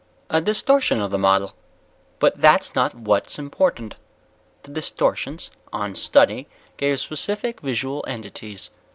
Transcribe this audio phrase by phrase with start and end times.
[0.31, 1.53] "A distortion of the model.
[2.17, 3.97] But that's not what's important.
[4.63, 8.71] The distortions, on study, gave specific visual entities.